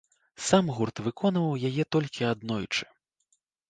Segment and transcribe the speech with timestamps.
[0.45, 2.85] Сам гурт выконваў яе толькі аднойчы.